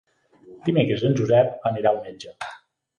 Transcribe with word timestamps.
Dimecres 0.69 1.05
en 1.11 1.15
Josep 1.21 1.71
anirà 1.73 1.95
al 1.95 2.05
metge. 2.11 2.39